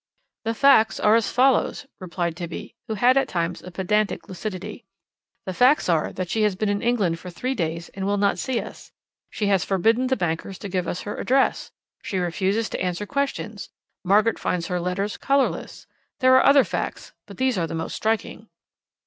"The 0.45 0.55
facts 0.55 0.99
are 0.99 1.13
as 1.13 1.29
follows," 1.31 1.85
replied 1.99 2.35
Tibby, 2.35 2.73
who 2.87 2.95
had 2.95 3.17
at 3.17 3.27
times 3.27 3.61
a 3.61 3.69
pedantic 3.69 4.27
lucidity. 4.27 4.83
"The 5.45 5.53
facts 5.53 5.87
are 5.89 6.11
that 6.13 6.27
she 6.27 6.41
has 6.41 6.55
been 6.55 6.69
in 6.69 6.81
England 6.81 7.19
for 7.19 7.29
three 7.29 7.53
days 7.53 7.89
and 7.89 8.07
will 8.07 8.17
not 8.17 8.39
see 8.39 8.59
us. 8.59 8.91
She 9.29 9.45
has 9.45 9.63
forbidden 9.63 10.07
the 10.07 10.17
bankers 10.17 10.57
to 10.57 10.69
give 10.69 10.87
us 10.87 11.01
her 11.01 11.17
address. 11.17 11.71
She 12.01 12.17
refuses 12.17 12.67
to 12.69 12.81
answer 12.81 13.05
questions. 13.05 13.69
Margaret 14.03 14.39
finds 14.39 14.65
her 14.69 14.79
letters 14.79 15.17
colourless. 15.17 15.85
There 16.19 16.33
are 16.35 16.47
other 16.47 16.63
facts, 16.63 17.13
but 17.27 17.37
these 17.37 17.55
are 17.59 17.67
the 17.67 17.75
most 17.75 17.95
striking." 17.95 18.49